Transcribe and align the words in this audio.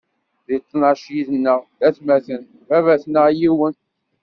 Di 0.45 0.57
tnac 0.59 1.03
yid-nneɣ 1.13 1.59
d 1.79 1.81
atmaten, 1.87 2.41
baba-tneɣ 2.67 3.25
yiwen. 3.39 3.75